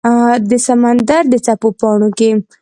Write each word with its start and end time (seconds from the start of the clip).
د 0.49 0.51
سمندردڅپو 0.65 1.67
پاڼو 1.79 2.09
کې 2.17 2.29